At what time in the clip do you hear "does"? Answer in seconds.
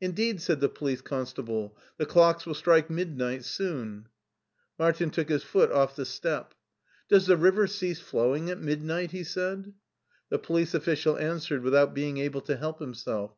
7.10-7.26